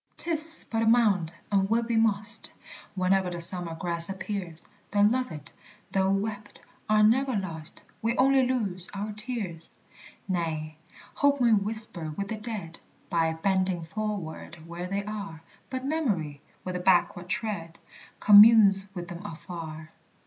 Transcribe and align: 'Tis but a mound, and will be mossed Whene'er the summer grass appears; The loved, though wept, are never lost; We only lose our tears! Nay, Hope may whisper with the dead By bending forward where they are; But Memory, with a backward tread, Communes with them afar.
'Tis 0.17 0.65
but 0.71 0.81
a 0.81 0.85
mound, 0.87 1.31
and 1.51 1.69
will 1.69 1.83
be 1.83 1.95
mossed 1.95 2.53
Whene'er 2.97 3.29
the 3.29 3.39
summer 3.39 3.75
grass 3.75 4.09
appears; 4.09 4.67
The 4.89 5.03
loved, 5.03 5.51
though 5.91 6.09
wept, 6.09 6.59
are 6.89 7.03
never 7.03 7.35
lost; 7.35 7.83
We 8.01 8.17
only 8.17 8.41
lose 8.41 8.89
our 8.95 9.11
tears! 9.11 9.69
Nay, 10.27 10.75
Hope 11.13 11.39
may 11.39 11.53
whisper 11.53 12.13
with 12.17 12.29
the 12.29 12.35
dead 12.37 12.79
By 13.11 13.31
bending 13.33 13.83
forward 13.83 14.67
where 14.67 14.87
they 14.87 15.03
are; 15.05 15.43
But 15.69 15.85
Memory, 15.85 16.41
with 16.63 16.75
a 16.75 16.79
backward 16.79 17.29
tread, 17.29 17.77
Communes 18.19 18.87
with 18.95 19.07
them 19.07 19.23
afar. 19.23 19.91